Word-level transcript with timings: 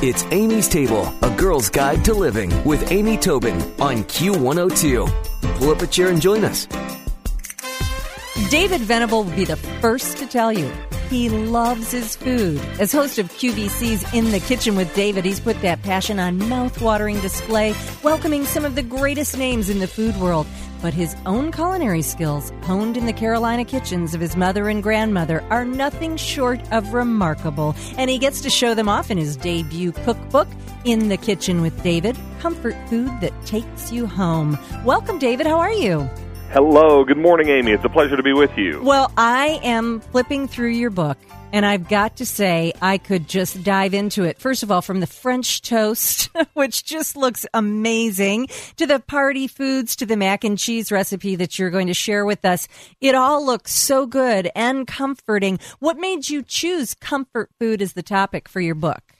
It's 0.00 0.24
Amy's 0.30 0.68
Table, 0.68 1.12
a 1.22 1.36
girl's 1.36 1.68
guide 1.68 2.04
to 2.04 2.14
living 2.14 2.52
with 2.62 2.92
Amy 2.92 3.16
Tobin 3.16 3.56
on 3.80 4.04
Q102. 4.04 5.56
Pull 5.56 5.70
up 5.70 5.82
a 5.82 5.88
chair 5.88 6.06
and 6.06 6.22
join 6.22 6.44
us. 6.44 6.68
David 8.48 8.80
Venable 8.82 9.24
will 9.24 9.34
be 9.34 9.44
the 9.44 9.56
first 9.56 10.18
to 10.18 10.26
tell 10.26 10.52
you 10.52 10.70
he 11.10 11.28
loves 11.28 11.90
his 11.90 12.14
food. 12.14 12.60
As 12.78 12.92
host 12.92 13.18
of 13.18 13.26
QVC's 13.32 14.14
In 14.14 14.30
the 14.30 14.38
Kitchen 14.38 14.76
with 14.76 14.94
David, 14.94 15.24
he's 15.24 15.40
put 15.40 15.60
that 15.62 15.82
passion 15.82 16.20
on 16.20 16.48
mouth-watering 16.48 17.18
display, 17.18 17.74
welcoming 18.04 18.44
some 18.44 18.64
of 18.64 18.76
the 18.76 18.84
greatest 18.84 19.36
names 19.36 19.68
in 19.68 19.80
the 19.80 19.88
food 19.88 20.16
world. 20.18 20.46
But 20.80 20.94
his 20.94 21.16
own 21.26 21.50
culinary 21.50 22.02
skills, 22.02 22.52
honed 22.62 22.96
in 22.96 23.06
the 23.06 23.12
Carolina 23.12 23.64
kitchens 23.64 24.14
of 24.14 24.20
his 24.20 24.36
mother 24.36 24.68
and 24.68 24.82
grandmother, 24.82 25.42
are 25.50 25.64
nothing 25.64 26.16
short 26.16 26.60
of 26.72 26.92
remarkable. 26.92 27.74
And 27.96 28.08
he 28.08 28.18
gets 28.18 28.40
to 28.42 28.50
show 28.50 28.74
them 28.74 28.88
off 28.88 29.10
in 29.10 29.18
his 29.18 29.36
debut 29.36 29.92
cookbook, 29.92 30.48
In 30.84 31.08
the 31.08 31.16
Kitchen 31.16 31.60
with 31.60 31.82
David 31.82 32.16
Comfort 32.40 32.76
Food 32.88 33.08
That 33.20 33.32
Takes 33.44 33.90
You 33.90 34.06
Home. 34.06 34.56
Welcome, 34.84 35.18
David. 35.18 35.46
How 35.46 35.58
are 35.58 35.72
you? 35.72 36.08
Hello. 36.50 37.04
Good 37.04 37.18
morning, 37.18 37.48
Amy. 37.48 37.72
It's 37.72 37.84
a 37.84 37.90
pleasure 37.90 38.16
to 38.16 38.22
be 38.22 38.32
with 38.32 38.56
you. 38.56 38.80
Well, 38.82 39.12
I 39.18 39.60
am 39.62 40.00
flipping 40.00 40.48
through 40.48 40.70
your 40.70 40.90
book, 40.90 41.18
and 41.52 41.64
I've 41.64 41.88
got 41.88 42.16
to 42.16 42.26
say, 42.26 42.72
I 42.80 42.98
could 42.98 43.28
just 43.28 43.62
dive 43.62 43.94
into 43.94 44.24
it. 44.24 44.38
First 44.38 44.62
of 44.62 44.70
all, 44.70 44.82
from 44.82 45.00
the 45.00 45.06
French 45.06 45.62
toast, 45.62 46.30
which 46.54 46.84
just 46.84 47.16
looks 47.16 47.46
amazing, 47.54 48.48
to 48.76 48.86
the 48.86 49.00
party 49.00 49.48
foods, 49.48 49.96
to 49.96 50.06
the 50.06 50.16
mac 50.16 50.44
and 50.44 50.58
cheese 50.58 50.92
recipe 50.92 51.36
that 51.36 51.58
you're 51.58 51.70
going 51.70 51.86
to 51.88 51.94
share 51.94 52.24
with 52.24 52.44
us. 52.44 52.68
It 53.00 53.14
all 53.14 53.44
looks 53.44 53.72
so 53.72 54.06
good 54.06 54.50
and 54.54 54.86
comforting. 54.86 55.58
What 55.78 55.98
made 55.98 56.28
you 56.28 56.42
choose 56.42 56.94
comfort 56.94 57.50
food 57.58 57.82
as 57.82 57.94
the 57.94 58.02
topic 58.02 58.48
for 58.48 58.60
your 58.60 58.74
book? 58.74 59.17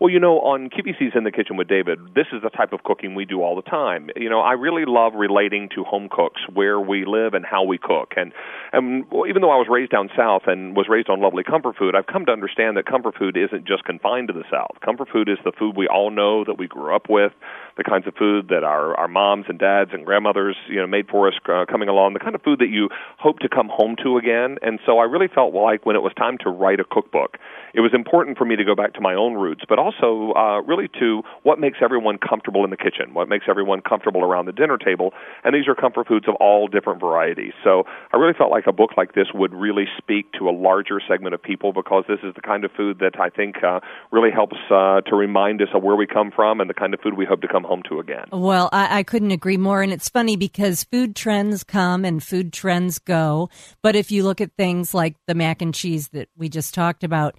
Well, 0.00 0.10
you 0.10 0.18
know, 0.18 0.40
on 0.40 0.70
QVC's 0.70 1.14
In 1.14 1.22
the 1.22 1.30
Kitchen 1.30 1.56
with 1.56 1.68
David, 1.68 1.98
this 2.14 2.26
is 2.32 2.42
the 2.42 2.50
type 2.50 2.72
of 2.72 2.82
cooking 2.82 3.14
we 3.14 3.24
do 3.24 3.42
all 3.42 3.54
the 3.54 3.62
time. 3.62 4.10
You 4.16 4.28
know, 4.28 4.40
I 4.40 4.52
really 4.52 4.84
love 4.86 5.12
relating 5.14 5.68
to 5.76 5.84
home 5.84 6.08
cooks, 6.10 6.40
where 6.52 6.80
we 6.80 7.04
live 7.04 7.34
and 7.34 7.44
how 7.46 7.62
we 7.62 7.78
cook. 7.78 8.14
And, 8.16 8.32
and 8.72 9.04
even 9.28 9.40
though 9.40 9.52
I 9.52 9.56
was 9.56 9.68
raised 9.70 9.92
down 9.92 10.10
south 10.16 10.42
and 10.46 10.76
was 10.76 10.86
raised 10.88 11.08
on 11.08 11.20
lovely 11.20 11.44
comfort 11.44 11.76
food, 11.76 11.94
I've 11.94 12.06
come 12.06 12.26
to 12.26 12.32
understand 12.32 12.76
that 12.76 12.86
comfort 12.86 13.14
food 13.16 13.36
isn't 13.36 13.66
just 13.66 13.84
confined 13.84 14.28
to 14.28 14.34
the 14.34 14.44
south. 14.50 14.80
Comfort 14.84 15.08
food 15.12 15.28
is 15.28 15.38
the 15.44 15.52
food 15.56 15.76
we 15.76 15.86
all 15.86 16.10
know 16.10 16.44
that 16.44 16.58
we 16.58 16.66
grew 16.66 16.94
up 16.94 17.08
with, 17.08 17.32
the 17.76 17.84
kinds 17.84 18.06
of 18.06 18.14
food 18.14 18.48
that 18.48 18.64
our 18.64 18.96
our 18.98 19.08
moms 19.08 19.46
and 19.48 19.58
dads 19.58 19.90
and 19.92 20.04
grandmothers, 20.04 20.56
you 20.68 20.76
know, 20.76 20.86
made 20.86 21.08
for 21.08 21.28
us 21.28 21.34
uh, 21.48 21.64
coming 21.70 21.88
along, 21.88 22.14
the 22.14 22.20
kind 22.20 22.34
of 22.34 22.42
food 22.42 22.58
that 22.60 22.68
you 22.68 22.88
hope 23.18 23.38
to 23.40 23.48
come 23.48 23.68
home 23.68 23.96
to 24.02 24.16
again. 24.16 24.58
And 24.62 24.78
so 24.86 24.98
I 24.98 25.04
really 25.04 25.28
felt 25.28 25.54
like 25.54 25.84
when 25.84 25.96
it 25.96 26.02
was 26.02 26.12
time 26.14 26.38
to 26.44 26.50
write 26.50 26.80
a 26.80 26.84
cookbook, 26.84 27.38
it 27.74 27.80
was 27.80 27.92
important 27.92 28.38
for 28.38 28.44
me 28.44 28.56
to 28.56 28.64
go 28.64 28.74
back 28.74 28.94
to 28.94 29.00
my 29.00 29.14
own 29.14 29.34
roots, 29.34 29.62
but 29.68 29.78
also 29.78 30.32
uh, 30.36 30.60
really 30.62 30.88
to 31.00 31.22
what 31.42 31.58
makes 31.58 31.78
everyone 31.82 32.18
comfortable 32.18 32.64
in 32.64 32.70
the 32.70 32.76
kitchen, 32.76 33.14
what 33.14 33.28
makes 33.28 33.46
everyone 33.48 33.80
comfortable 33.80 34.22
around 34.22 34.46
the 34.46 34.52
dinner 34.52 34.78
table. 34.78 35.12
And 35.42 35.54
these 35.54 35.66
are 35.66 35.74
comfort 35.74 36.06
foods 36.06 36.28
of 36.28 36.36
all 36.36 36.68
different 36.68 37.00
varieties. 37.00 37.52
So 37.64 37.84
I 38.12 38.16
really 38.16 38.34
felt 38.34 38.50
like 38.50 38.66
a 38.66 38.72
book 38.72 38.96
like 38.96 39.14
this 39.14 39.28
would 39.34 39.52
really 39.52 39.86
speak 39.98 40.32
to 40.38 40.48
a 40.48 40.54
larger 40.54 41.00
segment 41.06 41.34
of 41.34 41.42
people 41.42 41.72
because 41.72 42.04
this 42.06 42.20
is 42.22 42.34
the 42.34 42.42
kind 42.42 42.64
of 42.64 42.70
food 42.72 43.00
that 43.00 43.18
I 43.18 43.30
think 43.30 43.64
uh, 43.64 43.80
really 44.12 44.30
helps 44.30 44.56
uh, 44.70 45.00
to 45.02 45.16
remind 45.16 45.60
us 45.60 45.68
of 45.74 45.82
where 45.82 45.96
we 45.96 46.06
come 46.06 46.30
from 46.30 46.60
and 46.60 46.70
the 46.70 46.74
kind 46.74 46.94
of 46.94 47.00
food 47.00 47.14
we 47.14 47.24
hope 47.24 47.40
to 47.42 47.48
come 47.48 47.63
home 47.64 47.82
to 47.88 47.98
again. 47.98 48.26
Well, 48.32 48.68
I, 48.72 48.98
I 48.98 49.02
couldn't 49.02 49.30
agree 49.30 49.56
more. 49.56 49.82
And 49.82 49.92
it's 49.92 50.08
funny 50.08 50.36
because 50.36 50.84
food 50.84 51.16
trends 51.16 51.64
come 51.64 52.04
and 52.04 52.22
food 52.22 52.52
trends 52.52 52.98
go. 52.98 53.48
But 53.82 53.96
if 53.96 54.10
you 54.10 54.24
look 54.24 54.40
at 54.40 54.56
things 54.56 54.94
like 54.94 55.16
the 55.26 55.34
mac 55.34 55.62
and 55.62 55.74
cheese 55.74 56.08
that 56.08 56.28
we 56.36 56.48
just 56.48 56.74
talked 56.74 57.04
about, 57.04 57.36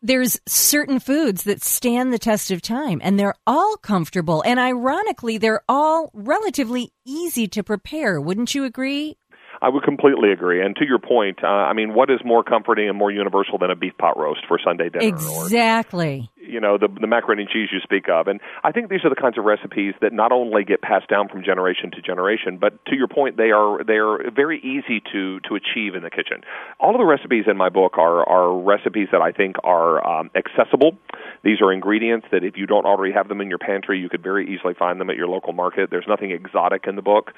there's 0.00 0.40
certain 0.46 1.00
foods 1.00 1.44
that 1.44 1.62
stand 1.62 2.12
the 2.12 2.18
test 2.18 2.50
of 2.50 2.62
time 2.62 3.00
and 3.02 3.18
they're 3.18 3.34
all 3.46 3.76
comfortable 3.76 4.42
and 4.46 4.60
ironically 4.60 5.38
they're 5.38 5.62
all 5.68 6.10
relatively 6.14 6.92
easy 7.04 7.48
to 7.48 7.64
prepare 7.64 8.20
wouldn't 8.20 8.54
you 8.54 8.62
agree 8.62 9.16
I 9.60 9.68
would 9.68 9.82
completely 9.82 10.30
agree. 10.30 10.64
And 10.64 10.76
to 10.76 10.86
your 10.86 10.98
point, 10.98 11.42
uh, 11.42 11.46
I 11.46 11.72
mean, 11.72 11.94
what 11.94 12.10
is 12.10 12.20
more 12.24 12.44
comforting 12.44 12.88
and 12.88 12.96
more 12.96 13.10
universal 13.10 13.58
than 13.58 13.70
a 13.70 13.76
beef 13.76 13.96
pot 13.98 14.16
roast 14.16 14.40
for 14.46 14.58
Sunday 14.64 14.88
dinner? 14.88 15.06
Exactly. 15.06 16.30
You 16.48 16.60
know, 16.60 16.78
the, 16.78 16.88
the 16.88 17.06
macaroni 17.06 17.42
and 17.42 17.50
cheese 17.50 17.68
you 17.72 17.80
speak 17.80 18.08
of. 18.08 18.26
And 18.26 18.40
I 18.64 18.72
think 18.72 18.88
these 18.88 19.04
are 19.04 19.10
the 19.10 19.20
kinds 19.20 19.38
of 19.38 19.44
recipes 19.44 19.94
that 20.00 20.12
not 20.12 20.32
only 20.32 20.64
get 20.64 20.82
passed 20.82 21.08
down 21.08 21.28
from 21.28 21.44
generation 21.44 21.90
to 21.92 22.02
generation, 22.02 22.58
but 22.58 22.84
to 22.86 22.96
your 22.96 23.08
point, 23.08 23.36
they 23.36 23.50
are 23.50 23.84
they 23.84 23.98
are 23.98 24.30
very 24.30 24.58
easy 24.60 25.02
to 25.12 25.40
to 25.40 25.54
achieve 25.54 25.94
in 25.94 26.02
the 26.02 26.10
kitchen. 26.10 26.42
All 26.80 26.94
of 26.94 26.98
the 26.98 27.04
recipes 27.04 27.44
in 27.46 27.56
my 27.56 27.68
book 27.68 27.98
are 27.98 28.28
are 28.28 28.56
recipes 28.58 29.08
that 29.12 29.20
I 29.20 29.32
think 29.32 29.56
are 29.64 30.04
um, 30.06 30.30
accessible. 30.34 30.96
These 31.44 31.60
are 31.60 31.72
ingredients 31.72 32.26
that 32.32 32.44
if 32.44 32.56
you 32.56 32.66
don't 32.66 32.86
already 32.86 33.12
have 33.12 33.28
them 33.28 33.40
in 33.40 33.48
your 33.48 33.58
pantry, 33.58 33.98
you 33.98 34.08
could 34.08 34.22
very 34.22 34.52
easily 34.52 34.74
find 34.74 35.00
them 35.00 35.10
at 35.10 35.16
your 35.16 35.28
local 35.28 35.52
market. 35.52 35.90
There's 35.90 36.08
nothing 36.08 36.30
exotic 36.30 36.86
in 36.86 36.96
the 36.96 37.02
book. 37.02 37.32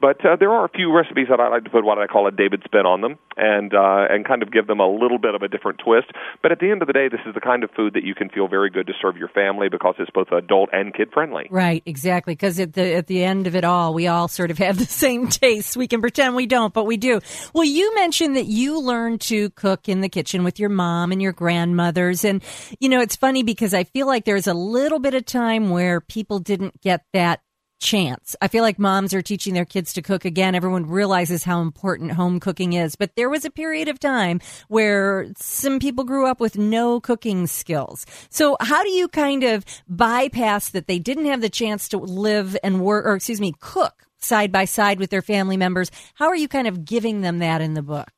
But 0.00 0.24
uh, 0.24 0.36
there 0.38 0.52
are 0.52 0.64
a 0.64 0.68
few 0.68 0.94
recipes 0.94 1.28
that 1.30 1.40
I 1.40 1.48
like 1.48 1.64
to 1.64 1.70
put 1.70 1.84
what 1.84 1.98
I 1.98 2.06
call 2.06 2.26
a 2.26 2.30
David 2.30 2.62
spin 2.64 2.84
on 2.84 3.00
them, 3.00 3.18
and 3.36 3.72
uh, 3.72 4.06
and 4.10 4.26
kind 4.26 4.42
of 4.42 4.52
give 4.52 4.66
them 4.66 4.78
a 4.78 4.86
little 4.86 5.18
bit 5.18 5.34
of 5.34 5.42
a 5.42 5.48
different 5.48 5.80
twist. 5.82 6.08
But 6.42 6.52
at 6.52 6.60
the 6.60 6.70
end 6.70 6.82
of 6.82 6.86
the 6.86 6.92
day, 6.92 7.08
this 7.08 7.20
is 7.26 7.34
the 7.34 7.40
kind 7.40 7.64
of 7.64 7.70
food 7.70 7.94
that 7.94 8.04
you 8.04 8.14
can 8.14 8.28
feel 8.28 8.46
very 8.46 8.68
good 8.68 8.86
to 8.88 8.92
serve 9.00 9.16
your 9.16 9.28
family 9.28 9.68
because 9.70 9.94
it's 9.98 10.10
both 10.10 10.30
adult 10.32 10.68
and 10.72 10.92
kid 10.92 11.08
friendly. 11.12 11.46
Right, 11.50 11.82
exactly. 11.86 12.34
Because 12.34 12.60
at 12.60 12.74
the 12.74 12.94
at 12.94 13.06
the 13.06 13.24
end 13.24 13.46
of 13.46 13.56
it 13.56 13.64
all, 13.64 13.94
we 13.94 14.06
all 14.06 14.28
sort 14.28 14.50
of 14.50 14.58
have 14.66 14.78
the 14.78 14.84
same 14.84 15.28
tastes. 15.28 15.76
We 15.76 15.88
can 15.88 16.02
pretend 16.02 16.36
we 16.36 16.46
don't, 16.46 16.74
but 16.74 16.84
we 16.84 16.98
do. 16.98 17.20
Well, 17.54 17.64
you 17.64 17.94
mentioned 17.94 18.36
that 18.36 18.46
you 18.46 18.80
learned 18.80 19.22
to 19.22 19.48
cook 19.50 19.88
in 19.88 20.02
the 20.02 20.10
kitchen 20.10 20.44
with 20.44 20.60
your 20.60 20.70
mom 20.70 21.10
and 21.10 21.22
your 21.22 21.32
grandmothers, 21.32 22.22
and 22.22 22.42
you 22.80 22.90
know 22.90 23.00
it's 23.00 23.16
funny 23.16 23.42
because 23.42 23.72
I 23.72 23.84
feel 23.84 24.06
like 24.06 24.26
there's 24.26 24.46
a 24.46 24.54
little 24.54 24.98
bit 24.98 25.14
of 25.14 25.24
time 25.24 25.70
where 25.70 26.02
people 26.02 26.38
didn't 26.38 26.82
get 26.82 27.04
that 27.14 27.40
chance. 27.78 28.34
I 28.40 28.48
feel 28.48 28.62
like 28.62 28.78
moms 28.78 29.14
are 29.14 29.22
teaching 29.22 29.54
their 29.54 29.64
kids 29.64 29.92
to 29.94 30.02
cook 30.02 30.24
again. 30.24 30.54
Everyone 30.54 30.86
realizes 30.86 31.44
how 31.44 31.60
important 31.60 32.12
home 32.12 32.40
cooking 32.40 32.72
is. 32.72 32.96
But 32.96 33.16
there 33.16 33.28
was 33.28 33.44
a 33.44 33.50
period 33.50 33.88
of 33.88 33.98
time 33.98 34.40
where 34.68 35.26
some 35.36 35.78
people 35.78 36.04
grew 36.04 36.26
up 36.26 36.40
with 36.40 36.56
no 36.58 37.00
cooking 37.00 37.46
skills. 37.46 38.06
So 38.30 38.56
how 38.60 38.82
do 38.82 38.90
you 38.90 39.08
kind 39.08 39.44
of 39.44 39.64
bypass 39.88 40.70
that 40.70 40.86
they 40.86 40.98
didn't 40.98 41.26
have 41.26 41.40
the 41.40 41.50
chance 41.50 41.88
to 41.90 41.98
live 41.98 42.56
and 42.62 42.80
work, 42.80 43.06
or 43.06 43.14
excuse 43.14 43.40
me, 43.40 43.54
cook 43.60 44.06
side 44.18 44.50
by 44.50 44.64
side 44.64 44.98
with 44.98 45.10
their 45.10 45.22
family 45.22 45.56
members? 45.56 45.90
How 46.14 46.26
are 46.26 46.36
you 46.36 46.48
kind 46.48 46.66
of 46.66 46.84
giving 46.84 47.20
them 47.20 47.38
that 47.40 47.60
in 47.60 47.74
the 47.74 47.82
book? 47.82 48.08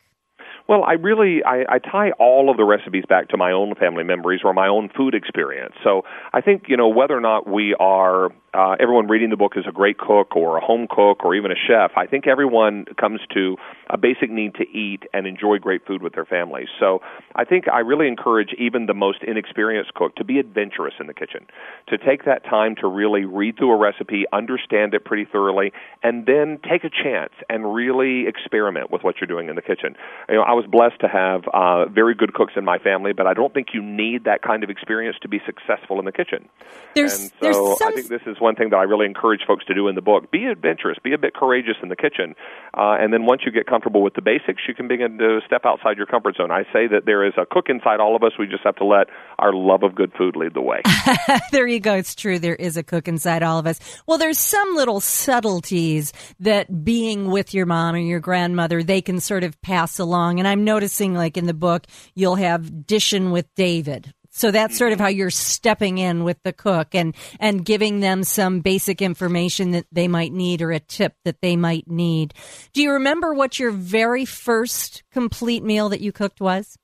Well, 0.68 0.84
I 0.84 0.92
really 0.92 1.42
I, 1.44 1.64
I 1.66 1.78
tie 1.78 2.10
all 2.18 2.50
of 2.50 2.58
the 2.58 2.64
recipes 2.64 3.04
back 3.08 3.30
to 3.30 3.38
my 3.38 3.52
own 3.52 3.74
family 3.74 4.04
memories 4.04 4.40
or 4.44 4.52
my 4.52 4.68
own 4.68 4.90
food 4.94 5.14
experience. 5.14 5.72
So 5.82 6.02
I 6.34 6.42
think 6.42 6.64
you 6.68 6.76
know 6.76 6.88
whether 6.88 7.16
or 7.16 7.22
not 7.22 7.48
we 7.48 7.74
are 7.80 8.28
uh, 8.54 8.76
everyone 8.80 9.06
reading 9.06 9.30
the 9.30 9.36
book 9.36 9.52
is 9.56 9.64
a 9.68 9.72
great 9.72 9.98
cook 9.98 10.34
or 10.36 10.56
a 10.56 10.60
home 10.60 10.86
cook 10.88 11.24
or 11.24 11.34
even 11.34 11.50
a 11.50 11.54
chef. 11.54 11.92
I 11.96 12.06
think 12.06 12.26
everyone 12.26 12.86
comes 12.98 13.20
to 13.34 13.56
a 13.90 13.98
basic 13.98 14.30
need 14.30 14.54
to 14.56 14.68
eat 14.68 15.04
and 15.12 15.26
enjoy 15.26 15.58
great 15.58 15.86
food 15.86 16.02
with 16.02 16.14
their 16.14 16.24
families. 16.24 16.68
So 16.80 17.02
I 17.34 17.44
think 17.44 17.68
I 17.68 17.80
really 17.80 18.08
encourage 18.08 18.54
even 18.58 18.86
the 18.86 18.94
most 18.94 19.22
inexperienced 19.22 19.94
cook 19.94 20.16
to 20.16 20.24
be 20.24 20.38
adventurous 20.38 20.94
in 20.98 21.06
the 21.06 21.14
kitchen, 21.14 21.46
to 21.88 21.98
take 21.98 22.24
that 22.24 22.44
time 22.44 22.74
to 22.76 22.86
really 22.86 23.24
read 23.24 23.58
through 23.58 23.72
a 23.72 23.76
recipe, 23.76 24.24
understand 24.32 24.94
it 24.94 25.04
pretty 25.04 25.26
thoroughly, 25.30 25.72
and 26.02 26.26
then 26.26 26.58
take 26.68 26.84
a 26.84 26.90
chance 26.90 27.32
and 27.48 27.74
really 27.74 28.26
experiment 28.26 28.90
with 28.90 29.02
what 29.02 29.16
you're 29.20 29.28
doing 29.28 29.48
in 29.48 29.56
the 29.56 29.62
kitchen. 29.62 29.94
You 30.28 30.36
know, 30.36 30.42
I 30.42 30.52
was 30.52 30.66
blessed 30.66 31.00
to 31.00 31.08
have 31.08 31.42
uh, 31.52 31.86
very 31.86 32.14
good 32.14 32.34
cooks 32.34 32.54
in 32.56 32.64
my 32.64 32.78
family, 32.78 33.12
but 33.12 33.26
I 33.26 33.34
don't 33.34 33.52
think 33.52 33.68
you 33.74 33.82
need 33.82 34.24
that 34.24 34.42
kind 34.42 34.64
of 34.64 34.70
experience 34.70 35.16
to 35.22 35.28
be 35.28 35.40
successful 35.44 35.98
in 35.98 36.04
the 36.04 36.12
kitchen. 36.12 36.48
There's, 36.94 37.20
and 37.20 37.30
so 37.30 37.36
there's 37.40 37.78
some... 37.78 37.88
I 37.88 37.92
think 37.92 38.08
this 38.08 38.22
is 38.26 38.37
one 38.40 38.54
thing 38.54 38.70
that 38.70 38.76
I 38.76 38.82
really 38.82 39.06
encourage 39.06 39.40
folks 39.46 39.64
to 39.66 39.74
do 39.74 39.88
in 39.88 39.94
the 39.94 40.02
book. 40.02 40.30
Be 40.30 40.46
adventurous, 40.46 40.98
be 41.02 41.12
a 41.12 41.18
bit 41.18 41.34
courageous 41.34 41.76
in 41.82 41.88
the 41.88 41.96
kitchen, 41.96 42.34
uh, 42.74 42.96
and 43.00 43.12
then 43.12 43.26
once 43.26 43.42
you 43.44 43.52
get 43.52 43.66
comfortable 43.66 44.02
with 44.02 44.14
the 44.14 44.22
basics, 44.22 44.62
you 44.66 44.74
can 44.74 44.88
begin 44.88 45.18
to 45.18 45.40
step 45.46 45.62
outside 45.64 45.96
your 45.96 46.06
comfort 46.06 46.36
zone. 46.36 46.50
I 46.50 46.62
say 46.72 46.86
that 46.88 47.02
there 47.06 47.26
is 47.26 47.34
a 47.36 47.46
cook 47.46 47.66
inside 47.68 48.00
all 48.00 48.16
of 48.16 48.22
us. 48.22 48.32
We 48.38 48.46
just 48.46 48.64
have 48.64 48.76
to 48.76 48.84
let 48.84 49.08
our 49.38 49.52
love 49.52 49.82
of 49.82 49.94
good 49.94 50.12
food 50.16 50.36
lead 50.36 50.54
the 50.54 50.62
way. 50.62 50.82
there 51.52 51.66
you 51.66 51.80
go. 51.80 51.94
It's 51.94 52.14
true. 52.14 52.38
There 52.38 52.54
is 52.54 52.76
a 52.76 52.82
cook 52.82 53.08
inside 53.08 53.42
all 53.42 53.58
of 53.58 53.66
us. 53.66 53.80
Well, 54.06 54.18
there's 54.18 54.38
some 54.38 54.74
little 54.74 55.00
subtleties 55.00 56.12
that 56.40 56.84
being 56.84 57.30
with 57.30 57.54
your 57.54 57.66
mom 57.66 57.94
or 57.94 57.98
your 57.98 58.20
grandmother, 58.20 58.82
they 58.82 59.00
can 59.00 59.20
sort 59.20 59.44
of 59.44 59.60
pass 59.62 59.98
along. 59.98 60.38
And 60.38 60.48
I'm 60.48 60.64
noticing, 60.64 61.14
like 61.14 61.36
in 61.36 61.46
the 61.46 61.54
book, 61.54 61.86
you'll 62.14 62.36
have 62.36 62.86
dishing 62.86 63.30
with 63.30 63.52
David 63.54 64.12
so 64.30 64.50
that's 64.50 64.76
sort 64.76 64.92
of 64.92 65.00
how 65.00 65.06
mm-hmm. 65.06 65.18
you're 65.18 65.30
stepping 65.30 65.98
in 65.98 66.24
with 66.24 66.42
the 66.42 66.52
cook 66.52 66.94
and, 66.94 67.14
and 67.40 67.64
giving 67.64 68.00
them 68.00 68.22
some 68.22 68.60
basic 68.60 69.02
information 69.02 69.72
that 69.72 69.86
they 69.90 70.08
might 70.08 70.32
need 70.32 70.62
or 70.62 70.70
a 70.70 70.80
tip 70.80 71.14
that 71.24 71.40
they 71.40 71.56
might 71.56 71.88
need. 71.88 72.34
Do 72.72 72.82
you 72.82 72.92
remember 72.92 73.32
what 73.34 73.58
your 73.58 73.70
very 73.70 74.24
first 74.24 75.02
complete 75.12 75.62
meal 75.62 75.88
that 75.88 76.00
you 76.00 76.12
cooked 76.12 76.40
was? 76.40 76.76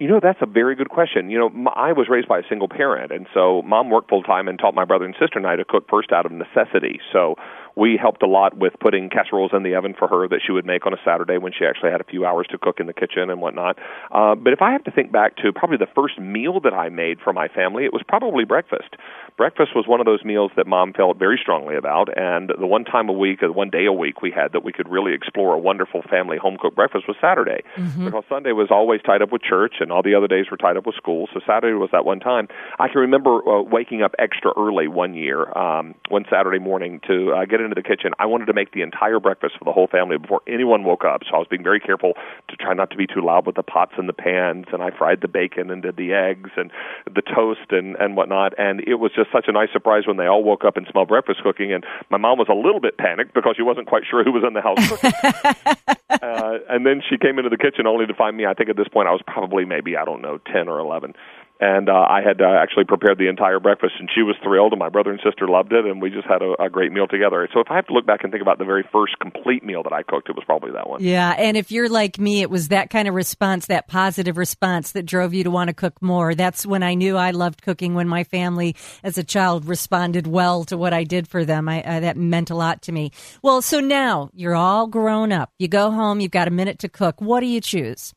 You 0.00 0.08
know, 0.08 0.18
that's 0.18 0.40
a 0.40 0.46
very 0.46 0.74
good 0.74 0.88
question. 0.88 1.28
You 1.28 1.38
know, 1.38 1.70
I 1.76 1.92
was 1.92 2.08
raised 2.08 2.26
by 2.26 2.38
a 2.38 2.42
single 2.48 2.68
parent, 2.68 3.12
and 3.12 3.26
so 3.34 3.60
mom 3.66 3.90
worked 3.90 4.08
full 4.08 4.22
time 4.22 4.48
and 4.48 4.58
taught 4.58 4.74
my 4.74 4.86
brother 4.86 5.04
and 5.04 5.14
sister 5.20 5.38
and 5.38 5.46
I 5.46 5.56
to 5.56 5.64
cook 5.64 5.84
first 5.90 6.10
out 6.10 6.24
of 6.24 6.32
necessity. 6.32 7.00
So 7.12 7.34
we 7.76 7.98
helped 8.00 8.22
a 8.22 8.26
lot 8.26 8.56
with 8.56 8.72
putting 8.80 9.10
casseroles 9.10 9.52
in 9.52 9.62
the 9.62 9.74
oven 9.74 9.94
for 9.98 10.08
her 10.08 10.26
that 10.28 10.40
she 10.44 10.52
would 10.52 10.66
make 10.66 10.86
on 10.86 10.94
a 10.94 10.96
Saturday 11.04 11.38
when 11.38 11.52
she 11.52 11.64
actually 11.64 11.90
had 11.90 12.00
a 12.00 12.04
few 12.04 12.24
hours 12.24 12.46
to 12.50 12.58
cook 12.58 12.80
in 12.80 12.86
the 12.86 12.92
kitchen 12.92 13.30
and 13.30 13.40
whatnot. 13.40 13.78
Uh, 14.10 14.34
but 14.34 14.52
if 14.52 14.62
I 14.62 14.72
have 14.72 14.84
to 14.84 14.90
think 14.90 15.12
back 15.12 15.36
to 15.36 15.52
probably 15.52 15.76
the 15.76 15.88
first 15.94 16.18
meal 16.18 16.60
that 16.60 16.72
I 16.72 16.88
made 16.88 17.20
for 17.20 17.32
my 17.32 17.48
family, 17.48 17.84
it 17.84 17.92
was 17.92 18.02
probably 18.06 18.44
breakfast. 18.44 18.96
Breakfast 19.36 19.72
was 19.74 19.86
one 19.86 20.00
of 20.00 20.06
those 20.06 20.24
meals 20.24 20.50
that 20.56 20.66
mom 20.66 20.92
felt 20.92 21.18
very 21.18 21.38
strongly 21.40 21.76
about, 21.76 22.08
and 22.18 22.50
the 22.58 22.66
one 22.66 22.84
time 22.84 23.08
a 23.08 23.12
week, 23.12 23.42
or 23.42 23.52
one 23.52 23.70
day 23.70 23.86
a 23.86 23.92
week 23.92 24.22
we 24.22 24.30
had 24.30 24.52
that 24.52 24.64
we 24.64 24.72
could 24.72 24.88
really 24.88 25.14
explore 25.14 25.54
a 25.54 25.58
wonderful 25.58 26.02
family 26.08 26.38
home 26.38 26.56
cooked 26.60 26.76
breakfast 26.76 27.06
was 27.06 27.16
Saturday. 27.20 27.62
Mm-hmm. 27.76 28.06
Because 28.06 28.24
Sunday 28.28 28.52
was 28.52 28.68
always 28.70 29.00
tied 29.02 29.22
up 29.22 29.30
with 29.30 29.42
church 29.42 29.76
and 29.80 29.89
all 29.92 30.02
the 30.02 30.14
other 30.14 30.28
days 30.28 30.46
were 30.50 30.56
tied 30.56 30.76
up 30.76 30.86
with 30.86 30.96
school. 30.96 31.28
So 31.32 31.40
Saturday 31.46 31.74
was 31.74 31.90
that 31.92 32.04
one 32.04 32.20
time. 32.20 32.48
I 32.78 32.88
can 32.88 33.00
remember 33.00 33.46
uh, 33.46 33.62
waking 33.62 34.02
up 34.02 34.14
extra 34.18 34.52
early 34.56 34.88
one 34.88 35.14
year, 35.14 35.56
um, 35.56 35.94
one 36.08 36.24
Saturday 36.30 36.58
morning 36.58 37.00
to 37.06 37.32
uh, 37.32 37.44
get 37.44 37.60
into 37.60 37.74
the 37.74 37.82
kitchen. 37.82 38.12
I 38.18 38.26
wanted 38.26 38.46
to 38.46 38.52
make 38.52 38.72
the 38.72 38.82
entire 38.82 39.20
breakfast 39.20 39.54
for 39.58 39.64
the 39.64 39.72
whole 39.72 39.86
family 39.86 40.18
before 40.18 40.42
anyone 40.46 40.84
woke 40.84 41.04
up. 41.04 41.22
So 41.28 41.36
I 41.36 41.38
was 41.38 41.48
being 41.48 41.62
very 41.62 41.80
careful 41.80 42.14
to 42.48 42.56
try 42.56 42.74
not 42.74 42.90
to 42.90 42.96
be 42.96 43.06
too 43.06 43.20
loud 43.20 43.46
with 43.46 43.56
the 43.56 43.62
pots 43.62 43.92
and 43.96 44.08
the 44.08 44.12
pans. 44.12 44.66
And 44.72 44.82
I 44.82 44.90
fried 44.96 45.20
the 45.20 45.28
bacon 45.28 45.70
and 45.70 45.82
did 45.82 45.96
the 45.96 46.12
eggs 46.12 46.50
and 46.56 46.70
the 47.06 47.22
toast 47.22 47.70
and 47.70 47.96
and 47.96 48.16
whatnot. 48.16 48.54
And 48.58 48.80
it 48.86 48.96
was 48.96 49.12
just 49.14 49.30
such 49.32 49.46
a 49.48 49.52
nice 49.52 49.68
surprise 49.72 50.06
when 50.06 50.16
they 50.16 50.26
all 50.26 50.42
woke 50.42 50.64
up 50.64 50.76
and 50.76 50.86
smelled 50.90 51.08
breakfast 51.08 51.42
cooking. 51.42 51.72
And 51.72 51.84
my 52.10 52.18
mom 52.18 52.38
was 52.38 52.48
a 52.48 52.54
little 52.54 52.80
bit 52.80 52.98
panicked 52.98 53.34
because 53.34 53.54
she 53.56 53.62
wasn't 53.62 53.86
quite 53.86 54.04
sure 54.08 54.24
who 54.24 54.32
was 54.32 54.44
in 54.46 54.54
the 54.54 54.62
house 54.62 54.88
cooking. 54.88 55.96
uh, 56.10 56.58
and 56.68 56.84
then 56.84 57.02
she 57.08 57.16
came 57.16 57.38
into 57.38 57.50
the 57.50 57.56
kitchen 57.56 57.86
only 57.86 58.06
to 58.06 58.14
find 58.14 58.36
me. 58.36 58.46
I 58.46 58.54
think 58.54 58.68
at 58.68 58.76
this 58.76 58.88
point 58.88 59.08
I 59.08 59.12
was 59.12 59.22
probably 59.26 59.64
maybe 59.64 59.96
I 59.96 60.04
don't 60.04 60.22
know 60.22 60.38
ten 60.52 60.68
or 60.68 60.78
eleven, 60.78 61.14
and 61.60 61.90
uh, 61.90 61.92
I 61.92 62.22
had 62.22 62.40
uh, 62.40 62.46
actually 62.60 62.84
prepared 62.84 63.18
the 63.18 63.28
entire 63.28 63.60
breakfast, 63.60 63.94
and 63.98 64.08
she 64.14 64.22
was 64.22 64.34
thrilled, 64.42 64.72
and 64.72 64.78
my 64.78 64.88
brother 64.88 65.10
and 65.10 65.20
sister 65.22 65.46
loved 65.46 65.72
it, 65.72 65.84
and 65.84 66.00
we 66.00 66.08
just 66.08 66.26
had 66.26 66.40
a, 66.40 66.54
a 66.62 66.70
great 66.70 66.90
meal 66.90 67.06
together. 67.06 67.46
So 67.52 67.60
if 67.60 67.70
I 67.70 67.76
have 67.76 67.86
to 67.88 67.92
look 67.92 68.06
back 68.06 68.24
and 68.24 68.32
think 68.32 68.40
about 68.40 68.58
the 68.58 68.64
very 68.64 68.84
first 68.90 69.18
complete 69.20 69.62
meal 69.62 69.82
that 69.82 69.92
I 69.92 70.02
cooked, 70.02 70.30
it 70.30 70.36
was 70.36 70.44
probably 70.44 70.72
that 70.72 70.88
one. 70.88 71.02
Yeah, 71.02 71.34
and 71.36 71.58
if 71.58 71.70
you're 71.70 71.90
like 71.90 72.18
me, 72.18 72.40
it 72.40 72.48
was 72.48 72.68
that 72.68 72.88
kind 72.88 73.06
of 73.08 73.14
response, 73.14 73.66
that 73.66 73.88
positive 73.88 74.38
response, 74.38 74.92
that 74.92 75.04
drove 75.04 75.34
you 75.34 75.44
to 75.44 75.50
want 75.50 75.68
to 75.68 75.74
cook 75.74 76.00
more. 76.00 76.34
That's 76.34 76.64
when 76.64 76.82
I 76.82 76.94
knew 76.94 77.18
I 77.18 77.32
loved 77.32 77.60
cooking. 77.60 77.94
When 77.94 78.08
my 78.08 78.24
family, 78.24 78.74
as 79.04 79.18
a 79.18 79.24
child, 79.24 79.66
responded 79.66 80.26
well 80.26 80.64
to 80.64 80.78
what 80.78 80.94
I 80.94 81.04
did 81.04 81.28
for 81.28 81.44
them, 81.44 81.68
I, 81.68 81.82
uh, 81.82 82.00
that 82.00 82.16
meant 82.16 82.50
a 82.50 82.54
lot 82.54 82.80
to 82.82 82.92
me. 82.92 83.12
Well, 83.42 83.60
so 83.60 83.80
now 83.80 84.30
you're 84.32 84.56
all 84.56 84.86
grown 84.86 85.30
up. 85.30 85.52
You 85.58 85.68
go 85.68 85.90
home, 85.90 86.20
you've 86.20 86.30
got 86.30 86.48
a 86.48 86.50
minute 86.50 86.78
to 86.80 86.88
cook. 86.88 87.20
What 87.20 87.40
do 87.40 87.46
you 87.46 87.60
choose? 87.60 88.14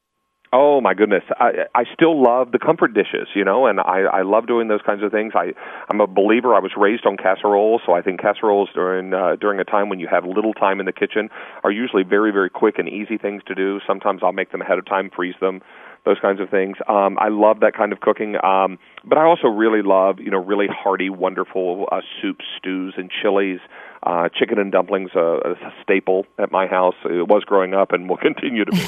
Oh 0.55 0.81
my 0.81 0.93
goodness, 0.93 1.23
I 1.39 1.65
I 1.73 1.83
still 1.95 2.21
love 2.21 2.51
the 2.51 2.59
comfort 2.59 2.93
dishes, 2.93 3.27
you 3.33 3.43
know, 3.43 3.65
and 3.65 3.79
I 3.79 4.01
I 4.01 4.21
love 4.21 4.45
doing 4.45 4.67
those 4.67 4.81
kinds 4.85 5.01
of 5.03 5.11
things. 5.11 5.33
I 5.35 5.53
I'm 5.89 5.99
a 5.99 6.05
believer. 6.05 6.53
I 6.53 6.59
was 6.59 6.73
raised 6.77 7.07
on 7.07 7.17
casseroles, 7.17 7.81
so 7.87 7.93
I 7.93 8.03
think 8.03 8.21
casseroles 8.21 8.69
during 8.75 9.15
uh, 9.15 9.35
during 9.41 9.59
a 9.59 9.63
time 9.63 9.89
when 9.89 9.99
you 9.99 10.07
have 10.11 10.25
little 10.25 10.53
time 10.53 10.79
in 10.79 10.85
the 10.85 10.93
kitchen 10.93 11.29
are 11.63 11.71
usually 11.71 12.03
very 12.03 12.31
very 12.31 12.51
quick 12.51 12.77
and 12.77 12.87
easy 12.87 13.17
things 13.17 13.41
to 13.47 13.55
do. 13.55 13.79
Sometimes 13.87 14.21
I'll 14.23 14.31
make 14.31 14.51
them 14.51 14.61
ahead 14.61 14.77
of 14.77 14.85
time, 14.85 15.09
freeze 15.15 15.33
them, 15.41 15.61
those 16.05 16.19
kinds 16.21 16.39
of 16.39 16.51
things. 16.51 16.77
Um, 16.87 17.17
I 17.19 17.29
love 17.29 17.61
that 17.61 17.73
kind 17.75 17.91
of 17.91 18.01
cooking, 18.01 18.35
um, 18.43 18.77
but 19.03 19.17
I 19.17 19.23
also 19.23 19.47
really 19.47 19.81
love 19.81 20.19
you 20.19 20.29
know 20.29 20.43
really 20.43 20.67
hearty, 20.69 21.09
wonderful 21.09 21.87
uh, 21.91 22.01
soups, 22.21 22.45
stews, 22.59 22.93
and 22.95 23.09
chilies. 23.09 23.59
Uh, 24.05 24.27
chicken 24.37 24.59
and 24.59 24.69
dumplings 24.69 25.11
uh, 25.15 25.39
a 25.39 25.55
staple 25.81 26.25
at 26.37 26.51
my 26.51 26.67
house. 26.67 26.95
It 27.05 27.25
was 27.27 27.43
growing 27.45 27.73
up 27.73 27.93
and 27.93 28.09
will 28.09 28.17
continue 28.29 28.65
to 28.65 28.71
be 28.71 28.83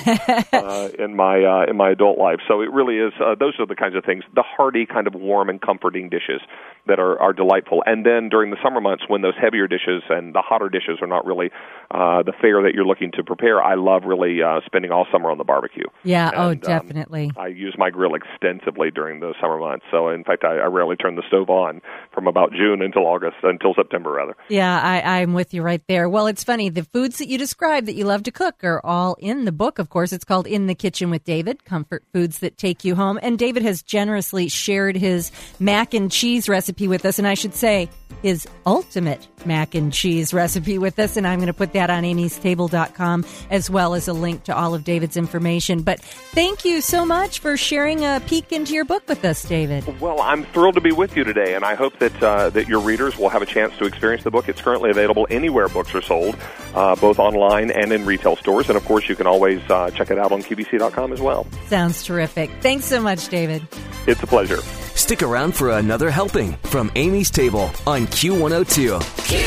uh, 0.54 0.90
in 1.00 1.16
my 1.16 1.42
uh, 1.42 1.70
in 1.70 1.78
my 1.78 1.92
adult 1.92 2.18
life. 2.18 2.40
So 2.48 2.60
it 2.60 2.72
really 2.72 2.98
is. 2.98 3.14
Uh, 3.20 3.36
those 3.40 3.54
are 3.60 3.66
the 3.66 3.76
kinds 3.76 3.96
of 3.96 4.04
things, 4.04 4.26
the 4.34 4.44
hearty 4.44 4.86
kind 4.86 5.08
of 5.08 5.14
warm 5.14 5.50
and 5.50 5.62
comforting 5.62 6.10
dishes 6.10 6.42
that 6.88 7.00
are 7.00 7.18
are 7.22 7.32
delightful. 7.32 7.82
And 7.86 8.06
then 8.06 8.28
during 8.28 8.52
the 8.52 8.58
summer 8.62 8.82
months, 8.82 9.06
when 9.08 9.22
those 9.22 9.36
heavier 9.40 9.68
dishes 9.68 10.04
and 10.10 10.36
the 10.36 10.42
hotter 10.42 10.68
dishes 10.68 10.98
are 11.02 11.08
not 11.08 11.26
really 11.26 11.50
uh, 11.92 12.24
the 12.24 12.34
fare 12.42 12.62
that 12.64 12.74
you're 12.74 12.86
looking 12.86 13.12
to 13.14 13.24
prepare, 13.24 13.64
I 13.64 13.76
love 13.76 14.04
really 14.06 14.42
uh, 14.44 14.60
spending 14.66 14.92
all 14.92 15.08
summer 15.12 15.32
on 15.32 15.38
the 15.38 15.44
barbecue. 15.46 15.86
Yeah. 16.04 16.28
And, 16.30 16.38
oh, 16.38 16.54
definitely. 16.56 17.32
Um, 17.38 17.44
I 17.44 17.48
use 17.48 17.76
my 17.78 17.90
grill 17.90 18.16
extensively 18.16 18.92
during 18.92 19.22
the 19.22 19.34
summer 19.40 19.58
months. 19.58 19.86
So 19.92 20.10
in 20.10 20.24
fact, 20.24 20.44
I, 20.44 20.58
I 20.58 20.66
rarely 20.66 20.98
turn 20.98 21.16
the 21.16 21.24
stove 21.28 21.50
on 21.50 21.82
from 22.14 22.28
about 22.28 22.52
June 22.52 22.82
until 22.82 23.06
August 23.06 23.38
until 23.44 23.74
September 23.74 24.12
rather. 24.12 24.36
Yeah, 24.50 24.80
I, 24.82 25.05
I'm 25.06 25.34
with 25.34 25.54
you 25.54 25.62
right 25.62 25.82
there. 25.88 26.10
Well, 26.10 26.28
it's 26.28 26.44
funny. 26.44 26.70
The 26.70 26.84
foods 26.84 27.20
that 27.20 27.28
you 27.28 27.38
describe 27.38 27.86
that 27.86 27.96
you 27.96 28.06
love 28.06 28.24
to 28.24 28.32
cook 28.32 28.64
are 28.64 28.82
all 28.84 29.16
in 29.20 29.46
the 29.46 29.52
book, 29.52 29.80
of 29.80 29.90
course. 29.90 30.12
It's 30.12 30.26
called 30.26 30.48
In 30.48 30.68
the 30.68 30.76
Kitchen 30.76 31.10
with 31.10 31.24
David 31.24 31.64
Comfort 31.64 32.04
Foods 32.14 32.40
That 32.40 32.58
Take 32.58 32.84
You 32.84 32.96
Home. 32.96 33.20
And 33.22 33.38
David 33.38 33.64
has 33.64 33.82
generously 33.82 34.50
shared 34.50 34.96
his 34.96 35.32
mac 35.60 35.94
and 35.94 36.12
cheese 36.12 36.50
recipe 36.50 36.88
with 36.88 37.06
us. 37.06 37.20
And 37.20 37.28
I 37.28 37.36
should 37.36 37.54
say, 37.54 37.90
his 38.22 38.48
ultimate 38.66 39.28
mac 39.46 39.76
and 39.76 39.94
cheese 39.94 40.34
recipe 40.34 40.78
with 40.78 40.98
us. 40.98 41.16
And 41.18 41.28
I'm 41.28 41.38
going 41.40 41.48
to 41.48 41.54
put 41.54 41.74
that 41.74 41.90
on 41.90 42.04
amystable.com 42.04 43.26
as 43.52 43.70
well 43.70 43.94
as 43.94 44.08
a 44.08 44.14
link 44.14 44.46
to 44.46 44.56
all 44.56 44.74
of 44.74 44.84
David's 44.84 45.18
information. 45.18 45.84
But 45.84 46.00
thank 46.00 46.66
you 46.66 46.82
so 46.82 47.06
much 47.06 47.40
for 47.40 47.56
sharing 47.56 48.04
a 48.04 48.22
peek 48.26 48.52
into 48.52 48.74
your 48.74 48.86
book 48.86 49.08
with 49.08 49.24
us, 49.26 49.44
David. 49.44 50.00
Well, 50.00 50.22
I'm 50.22 50.44
thrilled 50.46 50.76
to 50.76 50.82
be 50.82 50.92
with 50.92 51.16
you 51.16 51.24
today, 51.24 51.54
and 51.54 51.64
I 51.64 51.76
hope 51.76 52.00
that 52.00 52.24
uh, 52.24 52.50
that 52.52 52.68
your 52.68 52.80
readers 52.80 53.18
will 53.18 53.30
have 53.30 53.42
a 53.42 53.46
chance 53.46 53.78
to 53.78 53.86
experience 53.86 54.24
the 54.24 54.32
book. 54.32 54.50
It's 54.50 54.62
currently 54.62 54.92
available 54.96 55.28
anywhere 55.30 55.68
books 55.68 55.94
are 55.94 56.02
sold, 56.02 56.38
uh, 56.74 56.96
both 56.96 57.20
online 57.20 57.70
and 57.72 57.92
in 57.92 58.06
retail 58.06 58.36
stores. 58.36 58.70
And 58.70 58.78
of 58.78 58.86
course, 58.86 59.10
you 59.10 59.16
can 59.16 59.28
always 59.28 59.62
uh, 59.70 59.92
check 59.92 60.10
it 60.12 60.18
out 60.18 60.32
on 60.32 60.42
QVC.com 60.42 61.12
as 61.14 61.22
well. 61.22 61.46
Sounds 61.68 62.04
terrific. 62.04 62.50
Thanks 62.62 62.86
so 62.86 63.02
much, 63.02 63.28
David. 63.28 63.62
It's 64.08 64.24
a 64.24 64.28
pleasure. 64.28 64.62
Stick 64.96 65.22
around 65.22 65.56
for 65.56 65.72
another 65.72 66.10
helping 66.10 66.54
from 66.64 66.92
Amy's 66.96 67.30
Table 67.30 67.72
on 67.86 68.08
Q102. 68.08 69.00
Q. 69.28 69.38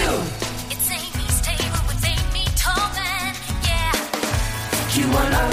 It's 0.71 0.91
Amy's 0.91 1.41
Table 1.41 1.81
with 1.89 2.05
Amy 2.05 2.45
Tobin. 2.55 3.35
Yeah. 3.65 3.93
Q102. 4.93 5.48